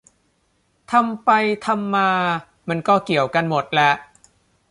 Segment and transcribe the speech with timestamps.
[0.91, 1.29] ทำไป
[1.65, 2.11] ทำมา
[2.69, 3.91] มันก็เกี่ยวกันหมดแหละ